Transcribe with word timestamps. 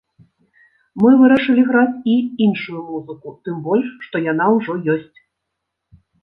Мы 1.01 1.09
вырашылі 1.19 1.65
граць 1.69 1.99
і 2.13 2.15
іншую 2.45 2.79
музыку, 2.89 3.35
тым 3.49 3.61
больш, 3.69 3.87
што 4.07 4.15
яна 4.31 4.49
ўжо 4.55 4.73
ёсць. 4.97 5.17